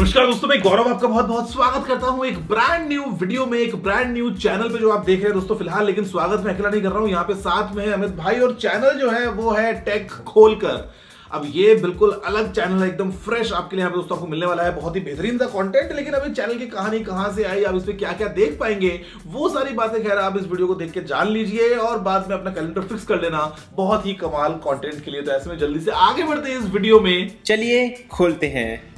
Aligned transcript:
नमस्कार 0.00 0.26
दोस्तों, 0.26 0.48
मैं 0.48 0.58
गौरव 0.62 0.88
आपका 0.88 1.08
बहुत 1.08 1.26
बहुत 1.26 1.50
स्वागत 1.52 1.86
करता 1.86 2.06
हूँ 2.06 2.24
एक 2.26 2.36
ब्रांड 2.48 2.86
न्यू 2.88 3.02
वीडियो 3.12 3.44
में, 3.46 3.58
एक 3.58 3.74
ब्रांड 3.82 4.12
न्यू 4.12 4.30
चैनल 4.34 4.68
पे 4.68 4.78
जो 4.78 4.90
आप 4.90 5.04
देख 5.04 5.18
रहे 5.18 5.26
हैं 5.26 5.32
दोस्तों, 5.34 5.56
फ़िलहाल, 5.56 5.84
लेकिन 5.86 6.04
स्वागत 6.04 6.44
मैं 6.44 6.52
अकेला 6.54 6.70
नहीं 6.70 6.80
कर 6.82 6.88
रहा 6.88 6.98
हूँ। 6.98 7.08
यहाँ 7.10 7.24
पे 7.24 7.34
साथ 7.36 7.74
में 7.76 7.84
है 7.86 7.92
अमित 7.92 8.10
भाई 8.16 8.38
और 8.38 8.54
चैनल 8.54 8.98
जो 9.00 9.10
है, 9.10 9.26
वो 9.28 9.50
है 9.50 9.72
टेक 9.84 10.10
खोलकर। 10.28 10.88
अब 11.30 11.42
ये 11.46 11.74
बिल्कुल 11.74 12.12
अलग 12.26 12.50
चैनल 12.52 12.82
है, 12.82 12.88
एकदम 12.88 13.10
फ्रेश 13.26 13.52
आपके 13.52 13.76
लिए 13.76 13.82
यहाँ 13.82 13.90
पे 13.90 13.96
दोस्तों 13.96 14.16
आपको 14.18 14.28
मिलने 14.28 14.46
वाला 14.46 14.62
है। 14.62 14.74
बहुत 14.76 14.96
ही 14.96 15.00
बेहतरीन 15.00 15.38
सा 15.38 15.46
कंटेंट 15.48 15.92
लेकिन 15.92 16.14
अभी 16.14 16.32
चैनल 16.32 16.58
की 16.58 16.66
कहानी 16.68 17.00
कहाँ 17.04 17.32
से 17.34 17.44
आई, 17.44 17.64
आप 17.64 17.76
इस 17.76 17.84
पे 17.84 17.92
क्या 17.94 18.12
क्या 18.12 18.28
देख 18.34 18.58
पाएँगे, 18.60 19.00
वो 19.26 19.48
सारी 19.50 19.74
बातें 19.74 20.02
खैर 20.02 20.18
आप 20.18 20.38
इस 20.38 20.46
वीडियो 20.46 20.66
को 20.66 20.74
देख 20.74 20.92
के 20.92 21.00
जान 21.04 21.28
लीजिए 21.28 21.74
और 21.76 21.98
बाद 22.00 22.28
में 22.30 22.36
अपना 22.36 22.50
कैलेंडर 22.50 22.82
फिक्स 22.82 23.04
कर 23.04 23.20
लेना। 23.22 23.52
बहुत 23.76 24.06
ही 24.06 24.14
कमाल 24.22 24.60
कॉन्टेंट 24.64 25.04
के 25.04 25.10
लिए 25.10 25.22
तो 25.22 25.32
ऐसे 25.32 25.50
में 25.50 25.58
जल्दी 25.58 25.80
से 25.80 25.90
आगे 26.02 26.22
बढ़ते 26.24 26.50
हैं 26.50 26.58
इस 26.58 26.70
वीडियो 26.70 27.00
में। 27.00 27.42
चलिए, 27.46 27.88
खोलते 28.10 28.46
हैं। 28.48 28.90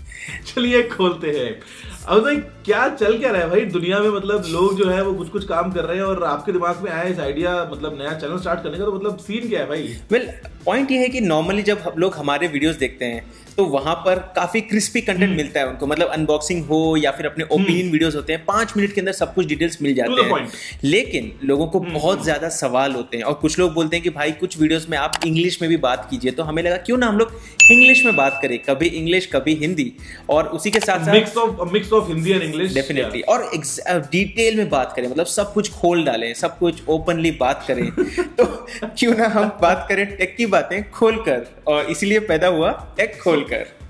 चलिए 0.46 0.82
खोलते 0.82 1.30
हैं। 1.30 1.60
अब 2.02 2.22
भाई 2.22 2.36
क्या 2.64 2.88
चल 2.90 3.16
क्या 3.18 3.30
रहा 3.30 3.42
है 3.42 3.48
भाई? 3.50 3.64
दुनिया 3.72 3.98
में 4.00 4.08
मतलब 4.10 4.44
लोग 4.50 4.76
जो 4.78 4.88
है 4.90 5.02
वो 5.04 5.12
कुछ 5.14 5.28
कुछ 5.30 5.44
काम 5.48 5.70
कर 5.72 5.84
रहे 5.84 5.96
हैं 5.96 6.04
और 6.04 6.22
आपके 6.24 6.52
दिमाग 6.52 6.80
में 6.84 6.90
आया 6.90 7.02
इस 7.10 7.18
आइडिया 7.20 7.52
मतलब 7.72 7.98
नया 7.98 8.14
चैनल 8.18 8.38
स्टार्ट 8.38 8.62
करने 8.62 8.78
का 8.78 8.84
तो 8.84 8.92
मतलब 8.92 9.18
सीन 9.18 9.48
क्या 9.48 9.60
है 9.60 9.66
भाई? 9.68 9.96
वेल 10.12 10.28
पॉइंट 10.64 10.90
ये 10.90 10.98
है 10.98 11.08
कि 11.08 11.20
नॉर्मली 11.20 11.62
जब 11.62 11.78
हम 11.86 11.98
लोग 11.98 12.14
हमारे 12.14 12.48
वीडियोस 12.48 12.76
देखते 12.76 13.04
हैं 13.04 13.24
तो 13.56 13.64
वहाँ 13.66 13.94
पर 14.04 14.18
काफ़ी 14.36 14.60
क्रिस्पी 14.60 15.00
कंटेंट 15.00 15.22
हम्म। 15.22 15.36
मिलता 15.36 15.60
है 15.60 15.68
उनको। 15.68 15.86
मतलब 15.86 16.08
अनबॉक्सिंग 16.08 16.64
हो 16.66 16.78
या 16.96 17.10
फिर 17.12 17.26
अपने 17.26 17.44
ओपिनियन 17.44 17.80
हम्म। 17.80 17.92
वीडियोस 17.92 18.14
होते 18.16 18.32
हैं 18.32 18.44
पाँच 18.44 18.72
मिनट 18.76 18.92
के 18.92 19.00
अंदर 19.00 19.12
सब 19.12 19.34
कुछ 19.34 19.46
डिटेल्स 19.46 19.76
मिल 19.82 19.94
जाते 19.94 20.22
हैं। 20.22 20.48
लेकिन 20.84 21.30
लोगों 21.44 21.66
को 21.66 21.78
हम्म, 21.78 21.92
बहुत 21.94 22.22
ज़्यादा 22.24 22.48
सवाल 22.50 22.92
होते 22.92 23.16
हैं 23.16 23.24
और 23.24 23.34
कुछ 23.42 23.58
लोग 23.58 23.72
बोलते 23.74 23.96
हैं 23.96 24.02
कि 24.04 24.10
भाई 24.10 24.32
कुछ 24.40 24.58
वीडियोस 24.60 24.86
में 24.90 24.96
आप 24.98 25.20
इंग्लिश 25.26 25.60
में 25.62 25.68
भी 25.70 25.76
बात 25.78 26.06
कीजिए 26.10 26.30
तो 26.30 26.42
हमें 26.42 26.62
लगा 26.62 26.76
क्यों 26.86 26.98
ना 26.98 27.06
हम 27.06 27.18
लोग 27.18 27.32
इंग्लिश 27.70 28.04
में 28.04 28.14
बात 28.16 28.38
करें? 28.42 28.58
कभी 28.60 28.86
इंग्लिश 28.88 29.26
कभी 29.32 29.54
हिंदी 29.56 29.92
और 30.30 30.46
उसी 30.50 30.70
के 30.70 30.80
साथ 30.80 31.04
साथ 31.04 31.12
mix 31.12 31.36
of 31.36 31.72
mix 31.72 31.91
of 31.94 32.08
Hindi 32.08 32.30
and 32.30 32.42
English 32.42 32.74
definitely 32.74 33.20
और 33.20 33.50
डिटेल 34.12 34.56
में 34.56 34.70
बात 34.70 34.92
करें 34.96 35.08
मतलब 35.08 35.26
सब 35.26 35.52
कुछ 35.52 35.70
खोल 35.72 36.04
डालें, 36.04 36.34
सब 36.34 36.58
कुछ 36.58 36.82
ओपनली 36.88 37.30
बात 37.30 37.64
करें। 37.68 37.90
तो 38.40 38.44
क्यों 38.98 39.14
ना 39.14 39.26
हम 39.26 39.58
बात 39.62 39.86
करें 39.88 40.16
टेक 40.16 40.36
की 40.36 40.46
बातें 40.46 40.90
खोलकर, 40.90 41.46
और 41.66 41.84
इसीलिए 41.84 42.18
पैदा 42.18 42.48
हुआ 42.48 42.94
टेक 42.96 43.18
खोलकर। 43.22 43.81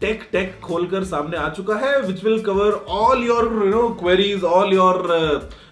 टेक 0.00 0.20
टेक 0.32 0.58
खोलकर 0.62 1.04
सामने 1.04 1.36
आ 1.36 1.48
चुका 1.50 1.76
है 1.76 2.00
which 2.02 2.22
will 2.24 2.40
cover 2.42 2.72
all 2.96 3.24
your 3.24 3.44
you 3.54 3.70
know 3.70 3.88
queries 4.00 4.44
all 4.44 4.72
your 4.74 5.06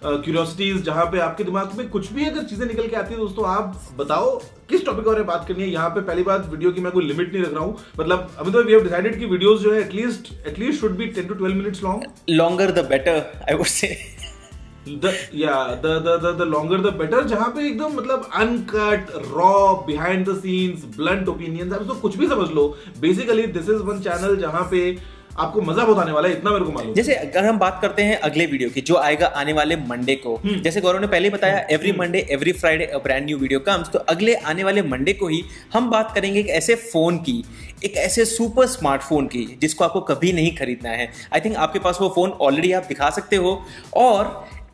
curiosities 0.04 0.82
जहाँ 0.84 1.04
पे 1.12 1.18
आपके 1.20 1.44
दिमाग 1.44 1.76
में 1.78 1.88
कुछ 1.90 2.12
भी 2.12 2.24
अगर 2.24 2.42
चीज़ें 2.44 2.66
निकल 2.66 2.88
के 2.88 2.96
आती 2.96 3.14
है 3.14 3.18
दोस्तों, 3.18 3.46
आप 3.46 3.94
बताओ 3.98 4.36
किस 4.70 4.84
टॉपिक 4.86 5.04
के 5.04 5.08
बारे 5.08 5.18
में 5.18 5.26
बात 5.26 5.46
करनी 5.48 5.62
है। 5.62 5.68
यहाँ 5.70 5.88
पे 5.90 6.00
पहली 6.00 6.22
बात 6.22 6.48
वीडियो 6.50 6.70
की 6.72 6.80
मैं 6.80 6.92
कोई 6.92 7.04
लिमिट 7.04 7.32
नहीं 7.32 7.42
रख 7.44 7.52
रहा 7.54 7.64
हूँ। 7.64 7.76
मतलब 8.00 8.30
अभी 8.38 8.52
तो 8.52 8.62
वी 8.62 8.72
हैव 8.72 8.82
डिसाइडेड 8.82 9.18
कि 9.18 9.26
वीडियोस 9.26 9.60
जो 9.60 9.72
है 9.72 9.80
at least 9.80 10.32
at least 10.46 10.80
should 10.80 10.96
be 10.96 11.12
10 11.18 11.28
to 11.28 11.34
12 11.44 11.54
minutes 11.54 11.82
long 11.82 12.02
longer 12.30 12.70
the 12.72 12.86
better 12.88 13.22
I 13.48 13.56
would 13.56 13.66
say 13.68 13.94
longer 16.44 16.80
the 16.80 16.94
better 16.98 17.26
जहाँ 17.28 17.48
पे 17.50 17.66
एकदम 17.66 17.92
मतलब 17.94 18.28
uncut 18.34 19.10
raw 19.32 19.74
behind 19.86 20.28
the 20.28 20.36
scenes 20.36 20.84
blunt 20.96 21.28
opinions 21.28 21.72
आप 21.72 21.98
कुछ 22.02 22.16
भी 22.16 22.26
समझ 22.28 22.48
लो। 22.50 22.66
Basically 23.00 23.46
this 23.48 23.68
is 23.70 23.82
one 23.82 24.00
channel 24.00 24.36
जहाँ 24.40 24.62
पे 24.70 24.80
आपको 25.38 25.60
मज़ा 25.62 25.84
बहुत 25.84 25.98
आने 25.98 26.12
वाला 26.12 26.28
है 26.28 26.34
इतना 26.34 26.50
मेरे 26.50 26.64
को 26.64 26.72
मालूम 26.72 26.92
जैसे 26.94 27.14
अगर 27.14 27.44
हम 27.44 27.58
बात 27.58 27.78
करते 27.82 28.02
हैं 28.02 28.16
अगले 28.20 28.46
वीडियो 28.46 28.68
की 28.70 28.80
जो 28.80 28.96
आएगा 28.96 29.26
आने 29.36 29.52
वाले 29.52 29.76
मंडे 29.78 30.14
को। 30.16 30.34
हम्म। 30.36 30.60
जैसे 30.62 30.80
गौरव 30.80 31.00
ने 31.00 31.06
पहले 31.06 31.30
बताया 31.30 31.58
every 31.70 31.92
Monday 31.92 32.26
every 32.30 32.52
Friday 32.54 32.86
brand 33.04 33.24
new 33.24 33.38
video 33.38 33.60
comes 33.60 33.90
तो 33.90 33.98
अगले 34.08 34.34
आने 34.46 34.64
वाले 34.64 34.82
मंडे 34.84 35.12
को 35.12 35.28
ही 35.28 35.42
हम 35.74 35.90
बात 35.90 36.14
करेंगे 36.14 36.40
एक 36.40 36.48
ऐसे 36.52 36.74
फ़ोन 36.86 37.18
की 37.18 37.42
एक 37.84 37.96
ऐसे 37.98 38.24
सुपर 38.24 38.66
स्मार्टफ़ोन 38.68 39.26
की 39.26 39.46
जिसको 39.60 39.84
आपको 39.84 40.00
कभी 40.06 40.32
नहीं 40.32 40.54
खरीदना 40.56 40.90
है। 40.90 41.10
आई 41.34 41.40
थिंक 41.40 41.56
आपके 41.58 41.78
पास 41.78 41.98
वो 42.00 42.08
फ़ोन 42.08 42.30
ऑलरेडी 42.42 42.72
आप 42.72 42.84
दिखा 42.88 43.10
सकते 43.10 43.36
हो 43.36 43.60
और 43.96 44.24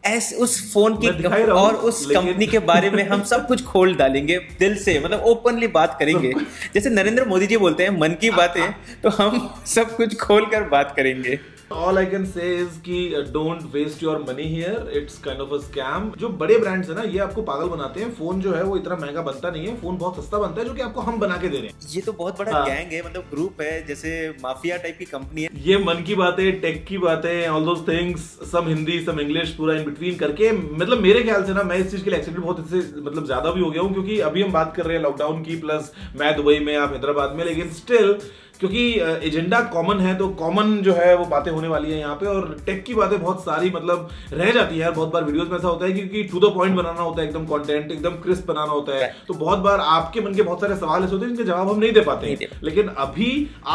ऐसे 0.05 0.37
उस 0.37 0.73
फ़ोन 0.73 0.97
की 0.97 1.09
और 1.51 1.75
उस 1.75 2.05
कंपनी 2.07 2.47
के 2.47 2.59
बारे 2.59 2.91
में 2.91 3.03
हम 3.09 3.23
सब 3.23 3.47
कुछ 3.49 3.63
खोल 3.65 3.95
डालेंगे 3.95 4.39
दिल 4.59 4.77
से 4.77 4.99
मतलब 5.01 5.21
ओपनली 5.25 5.67
बात 5.67 5.97
करेंगे। 5.99 6.33
जैसे 6.75 6.91
नरेंद्र 6.91 7.25
मोदी 7.25 7.47
जी 7.47 7.57
बोलते 7.57 7.83
हैं 7.83 7.99
मन 8.01 8.17
की 8.21 8.31
बातें 8.31 8.63
तो 9.03 9.09
हम 9.09 9.55
सब 9.67 9.97
कुछ 9.97 10.17
खोल 10.17 10.47
कर 10.47 10.69
बात 10.69 10.93
करेंगे। 10.97 11.39
All 11.75 11.99
I 11.99 12.07
can 12.07 12.25
say 12.27 12.55
is 12.57 12.79
कि 12.81 13.25
don't 13.33 13.63
waste 13.73 14.03
your 14.03 14.19
money 14.29 14.43
here 14.45 14.91
it's 14.97 15.19
kind 15.19 15.41
of 15.41 15.53
a 15.55 15.59
scam 15.61 16.11
जो 16.19 16.29
बड़े 16.41 16.59
ब्रांड्स 16.59 16.89
है 16.91 16.95
ना 16.97 17.03
ये 17.05 17.19
आपको 17.21 17.43
पागल 17.43 17.69
बनाते 17.69 18.01
हैं। 18.01 18.11
फ़ोन 18.15 18.41
जो 18.41 18.53
है 18.53 18.63
वो 18.65 18.77
इतना 18.77 18.97
महँगा 18.97 19.23
बनता 19.23 19.51
नहीं 19.51 19.67
है। 19.67 19.77
फ़ोन 19.81 19.97
बहुत 19.99 20.17
सस्ता 20.17 20.39
बनता 20.39 20.61
है 20.61 20.67
जो 20.67 20.75
कि 20.75 20.83
आपको 20.83 21.01
हम 21.01 21.19
बना 21.21 21.37
के 21.37 21.49
दे 21.49 21.57
रहे 21.57 21.67
हैं। 21.67 21.91
ये 21.91 22.01
तो 22.03 22.13
बहुत 22.15 22.39
बड़ा 22.39 22.53
हाँ. 22.53 22.65
गैंग 22.67 22.93
है 22.93 23.03
मतलब 23.07 23.25
ग्रुप 23.31 23.61
है 23.61 23.87
जैसे 23.87 24.13
माफिया 24.43 24.77
टाइप 24.79 24.99
की 24.99 25.05
कंपनी 25.07 25.43
है। 25.43 25.49
ये 25.65 25.79
मन 25.85 26.03
की 26.07 26.15
बात 26.15 26.41
है 26.41 26.51
टेक 26.61 26.85
की 26.87 26.99
बात 26.99 27.25
है 27.27 27.49
all 27.51 27.65
those 27.65 27.85
things 27.89 28.31
some 28.53 28.69
Hindi 28.69 29.01
some 29.05 29.21
English 29.21 29.55
पूरा 29.55 29.75
इन 29.75 29.85
बिटवीन 29.85 30.17
करके 30.19 30.53
मतलब 30.53 31.01
मेरे 31.01 31.23
ख्याल 31.23 31.45
से 31.45 31.55
ना 31.55 31.63
मैं 31.65 31.79
इस 31.79 31.91
चीज़ 31.91 32.05
के 32.05 32.11
लिए 32.11 32.19
एक्साइटेड 32.19 32.45
बहुत 32.45 32.65
इससे 32.67 33.01
मतलब 33.01 33.25
ज़्यादा 33.27 33.53
भी 33.53 33.61
हो 33.61 33.71
गया 33.71 33.83
हूँ 33.83 33.93
क्योंकि 33.93 34.19
अभी 34.23 34.43
हम 34.43 34.53
बात 34.53 34.75
कर 34.77 34.87
रहे 34.87 34.97
हैं 34.97 35.03
लॉकडाउन 35.05 35.43
की 35.43 35.57
प्लस 35.61 35.93
मैं 36.21 36.35
दुबई 36.37 36.59
में 36.61 36.77
आप 36.77 36.93
हैदराबाद 36.93 37.37
में 37.37 37.45
लेकिन 37.45 37.71
स्टिल 37.73 38.17
क्योंकि 38.63 38.83
एजेंडा 39.27 39.61
कॉमन 39.73 40.01
है 40.01 40.15
तो 40.19 40.29
कॉमन 40.39 40.77
जो 40.83 40.93
है 40.95 41.15
वो 41.17 41.25
बातें 41.27 41.51
होने 41.53 41.69
वाली 41.69 41.91
है 41.91 41.99
यहाँ 41.99 42.15
पे 42.17 42.27
और 42.27 42.45
टेक 42.67 42.85
की 42.85 42.95
बातें 42.95 43.19
बहुत 43.23 43.41
सारी 43.45 43.71
मतलब 43.71 44.09
रह 44.33 44.51
जाती 44.51 44.79
है। 44.79 44.91
बहुत 44.93 45.13
बार 45.13 45.25
वीडियोस 45.25 45.49
में 45.49 45.57
ऐसा 45.59 45.69
होता 45.69 45.87
है 45.87 45.93
क्योंकि 45.93 46.23
टू 46.25 46.41
द 46.41 46.53
पॉइंट 46.55 46.77
बनाना 46.77 47.01
होता 47.01 47.21
है 47.23 47.27
एकदम 47.29 47.47
कंटेंट 47.47 47.91
एकदम 47.93 48.11
क्रिस्प 48.23 48.47
बनाना 48.49 48.73
होता 48.73 48.97
है। 48.97 49.09
तो 49.29 49.35
बहुत 49.35 49.59
बार 49.59 49.81
आपके 49.81 50.21
मन 50.21 50.35
के 50.35 50.43
बहुत 50.43 50.61
सारे 50.61 50.77
सवाल 50.77 51.05
ऐसे 51.05 51.13
होते 51.13 51.27
हैं 51.27 51.35
जिनके 51.35 51.49
जवाब 51.51 51.71
हम 51.71 51.79
नहीं 51.79 51.93
दे 51.93 52.01
पाते 52.01 52.27
हैं। 52.27 52.49
लेकिन 52.63 52.89
अभी 52.99 53.31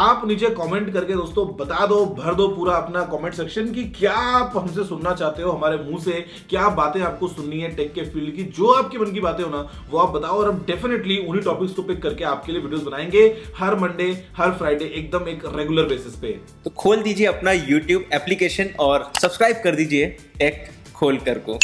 आप 0.05 0.27
नीचे 0.27 0.49
कॉमेंट 0.51 0.93
करके 0.93 1.13
दोस्तों 1.13 1.45
बता 1.57 1.85
दो 1.87 2.03
भर 2.17 2.35
दो 2.35 2.47
पूरा 2.47 2.75
अपना 2.75 3.03
कॉमेंट 3.11 3.33
सेक्शन 3.33 3.71
की 3.73 3.83
क्या 3.99 4.13
आप 4.13 4.53
हमसे 4.57 4.83
सुनना 4.83 5.13
चाहते 5.13 5.43
हो 5.43 5.51
हमारे 5.51 5.77
मुँह 5.79 5.99
से 6.03 6.25
क्या 6.49 6.67
बातें 6.77 7.01
आपको 7.01 7.27
सुननी 7.27 7.59
है 7.59 7.75
टेक 7.75 7.93
के 7.93 8.01
फ़ील्ड 8.05 8.35
की 8.35 8.43
जो 8.57 8.71
आपके 8.73 8.97
मन 8.97 9.11
की 9.11 9.19
बातें 9.19 9.43
हो 9.43 9.49
ना 9.51 9.67
वो 9.91 9.99
आप 9.99 10.15
बताओ 10.15 10.37
और 10.37 10.49
हम 10.49 10.63
डेफिनेटली 10.67 11.17
उन्हीं 11.19 11.43
टॉपिक्स 11.43 11.73
को 11.73 11.81
पिक 11.83 12.01
करके 12.03 12.23
आपके 12.25 12.51
लिए 12.51 12.61
वीडियोस 12.61 12.83
बनाएँगे। 12.83 13.25
हर 13.57 13.75
मंडे 13.79 14.11
हर 14.37 14.51
फ्राइडे 14.53 14.76
एकदम 14.85 15.27
एक 15.29 15.41
रेगुलर 15.55 15.83
बेसिस 15.83 16.13
पे। 16.13 16.31
तो 16.63 16.69
खोल 16.69 17.01
दीजिए 17.01 17.27
अपना 17.27 17.51
यूट्यूब 17.51 18.05
एप्लीकेशन 18.13 18.69
और 18.79 19.11
सब्सक्राइब 19.21 19.61
कर 19.63 19.75
दीजिए 19.75 20.05
टेक 20.39 20.65
खोल 20.95 21.17
कर 21.17 21.39
को। 21.39 21.57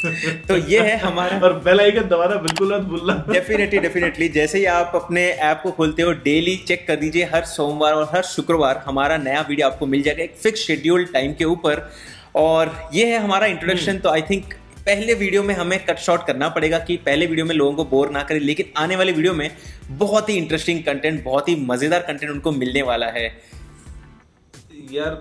तो 0.48 0.56
ये 0.68 0.80
है 0.80 0.96
हमारा 0.98 1.38
और 1.38 1.52
बेल 1.58 1.80
आइकन 1.80 2.08
दबाना 2.08 2.36
बिल्कुल 2.36 2.74
मत 2.74 2.82
भूलना। 2.82 3.14
डेफिनेटली 3.30 3.78
डेफिनेटली 3.78 4.28
जैसे 4.28 4.58
ही 4.58 4.64
आप 4.64 4.92
अपने 4.94 5.26
ऐप 5.48 5.60
को 5.62 5.70
खोलते 5.70 6.02
हो 6.02 6.12
डेली 6.24 6.56
चेक 6.56 6.86
कर 6.88 6.96
दीजिए 6.96 7.24
हर 7.24 7.44
सोमवार 7.44 7.92
और 7.92 8.08
हर 8.14 8.22
शुक्रवार 8.22 8.82
हमारा 8.86 9.16
नया 9.16 9.40
वीडियो 9.48 9.66
आपको 9.66 9.86
मिल 9.86 10.02
जाएगा 10.02 10.22
एक 10.22 10.34
फिक्स 10.36 10.60
शेड्यूल 10.60 11.04
टाइम 11.04 11.34
के 11.34 11.44
ऊपर। 11.44 11.90
और 12.36 12.72
ये 12.94 13.04
है 13.06 13.18
हमारा 13.18 13.46
इंट्रोडक्शन 13.46 13.90
हम्म। 13.90 14.00
तो 14.00 14.08
आई 14.08 14.22
थिंक 14.22 14.54
पहले 14.86 15.14
वीडियो 15.14 15.42
में 15.42 15.54
हमें 15.54 15.78
कट 15.86 15.98
शॉर्ट 15.98 16.22
करना 16.26 16.48
पड़ेगा 16.48 16.78
कि 16.78 16.96
पहले 16.96 17.26
वीडियो 17.26 17.46
में 17.46 17.54
लोगों 17.54 17.74
को 17.74 17.84
बोर 17.84 18.10
ना 18.10 18.22
करें 18.22 18.40
लेकिन 18.40 18.72
आने 18.76 18.96
वाले 18.96 19.12
वीडियो 19.12 19.34
में 19.34 19.50
बहुत 19.98 20.28
ही 20.28 20.34
इंटरेस्टिंग 20.36 20.82
कंटेंट 20.84 21.22
बहुत 21.24 21.48
ही 21.48 21.56
मज़ेदार 21.66 22.00
कंटेंट 22.02 22.30
उनको 22.32 22.52
मिलने 22.52 22.82
वाला 22.82 23.06
है। 23.06 23.26
यार 24.92 25.20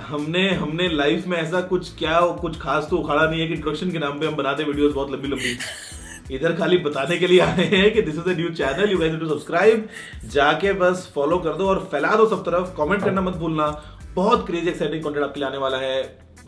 हमने 0.00 0.48
हमने 0.54 0.88
लाइफ 0.88 1.26
में 1.26 1.36
ऐसा 1.38 1.60
कुछ 1.68 1.96
क्या 1.98 2.20
कुछ 2.40 2.58
खास 2.60 2.86
तो 2.90 2.96
उखाड़ा 2.96 3.24
नहीं 3.26 3.40
है 3.40 3.46
कि 3.46 3.54
इंट्रोडक्शन 3.54 3.90
के 3.90 3.98
नाम 3.98 4.20
पे 4.20 4.26
हम 4.26 4.36
बनाते 4.36 4.64
वीडियोस 4.64 4.92
बहुत 4.94 5.12
लंबी 5.12 5.28
लंबी 5.28 5.58
इधर 6.34 6.52
खाली 6.56 6.76
बताने 6.78 7.16
के 7.18 7.26
लिए 7.26 7.40
आए 7.40 7.64
हैं 7.66 7.92
कि 7.92 8.02
this 8.02 8.14
is 8.14 8.28
a 8.28 8.34
new 8.34 8.48
channel 8.54 8.90
you 8.90 8.98
guys 8.98 9.14
to 9.20 9.28
subscribe 9.28 9.88
जाके 10.32 10.72
बस 10.80 11.10
फॉलो 11.14 11.38
कर 11.38 11.54
दो 11.54 11.68
और 11.68 11.78
फैला 11.92 12.14
दो 12.16 12.26
सब 12.28 12.42
तरफ़। 12.44 12.74
कमेंट 12.76 13.02
करना 13.04 13.20
मत 13.20 13.34
भूलना। 13.36 13.66
बहुत 14.14 14.46
क्रेजी 14.46 14.68
एक्साइटिंग 14.68 15.02
कंटेंट 15.04 15.24
आपके 15.24 15.40
लिए 15.40 15.48
आने 15.48 15.58
वाला 15.58 15.78
है। 15.78 15.96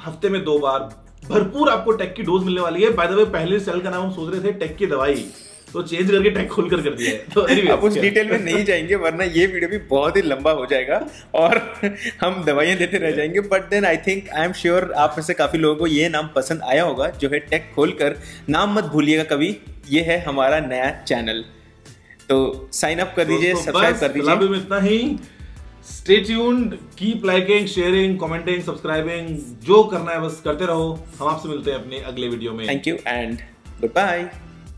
हफ़्ते 0.05 0.29
में 0.29 0.45
दो 0.45 0.59
बार। 0.59 0.89
भरपूर 1.33 1.69
आपको 1.71 1.93
टेक 1.95 2.15
की 2.15 2.23
डोज 2.23 2.45
मिलने 2.45 2.61
वाली 2.61 2.83
है। 2.83 2.91
बाय 2.95 3.07
द 3.07 3.13
वे 3.13 3.25
पहले 3.33 3.61
सेल 3.61 3.81
का 3.81 3.91
नाम 3.91 4.03
हम 4.03 4.11
सोच 4.13 4.35
रहे 4.35 4.45
थे 4.45 4.53
टेक 4.59 4.77
की 4.77 4.87
दवाई। 4.87 5.25
तो 5.73 5.83
चेंज 5.83 6.11
करके 6.11 6.31
टैग 6.31 6.49
खोल 6.49 6.69
कर 6.71 6.81
कर 6.83 6.95
दिया 6.95 7.11
है। 7.11 7.17
तो 7.35 7.41
anyway, 7.43 7.71
अब 7.71 7.85
उस 7.85 7.95
डिटेल 7.97 8.31
में 8.31 8.39
नहीं 8.41 8.65
जाएँगे 8.65 8.95
वरना 8.97 9.25
ये 9.27 9.47
वीडियो 9.47 9.69
भी 9.71 9.79
बहुत 9.91 10.17
ही 10.17 10.23
लंबा 10.23 10.51
हो 10.53 10.67
जाएगा 10.71 11.01
और 11.35 11.59
हम 12.21 12.43
दवाइयाँ 12.45 12.77
देते 12.79 12.99
रह 12.99 13.11
जाएँगे। 13.11 13.41
But 13.49 13.69
then 13.71 13.85
I 13.85 13.97
think 14.07 14.29
I 14.31 14.45
am 14.45 14.53
sure 14.53 14.91
आप 14.97 15.15
में 15.19 15.25
से 15.25 15.35
काफ़ी 15.35 15.59
लोगों 15.59 15.77
को 15.77 15.87
ये 15.87 16.09
नाम 16.09 16.29
पसंद 16.37 16.63
आया 16.63 16.83
होगा 16.85 17.09
जो 17.17 17.29
है 17.29 17.39
टेक 17.41 17.71
खोल 17.75 17.91
कर। 17.93 18.17
नाम 18.49 18.75
मत 18.75 18.85
भूलिएगा 18.93 19.25
कभी 19.33 19.57
ये 19.91 20.01
है 20.03 20.23
हमारा 20.25 20.61
नया 20.61 20.91
चैनल 21.03 21.45
तो 22.29 22.69
साइन 22.73 22.99
अप 22.99 23.15
कर 23.17 23.25
दीजिए 23.25 23.55
सब्सक्राइब 23.55 23.97
कर 23.97 24.09
दीजिए। 24.11 24.57
इतना 24.57 24.79
ही। 24.81 24.99
Stay 25.83 26.17
tuned 26.17 26.75
keep 26.99 27.25
liking 27.25 27.67
sharing 27.67 28.19
commenting 28.21 28.63
subscribing 28.63 29.29
जो 29.65 29.83
करना 29.85 30.11
है 30.11 30.21
बस 30.21 30.41
करते 30.45 30.67
रहो। 30.67 30.93
हम 31.21 31.29
आपसे 31.29 31.49
मिलते 31.49 31.71
हैं 31.71 31.79
अपने 31.79 31.99
अगले 32.01 32.29
वीडियो 32.29 32.53
में। 32.53 32.69
Thank 32.69 32.87
you 32.89 32.97
and 33.07 33.39
goodbye 33.91 34.23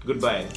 goodbye 0.20 0.48